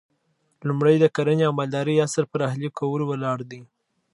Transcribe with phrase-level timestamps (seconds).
[0.67, 3.61] لومړی د کرنې او مالدارۍ عصر پر اهلي کولو ولاړ دی